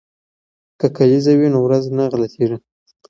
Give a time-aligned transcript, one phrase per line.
[0.79, 2.57] که کلیزه وي نو ورځ نه غلطیږي.